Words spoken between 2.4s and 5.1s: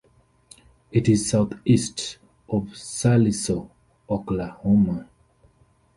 of Sallisaw, Oklahoma.